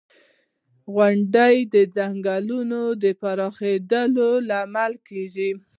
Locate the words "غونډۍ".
0.93-1.55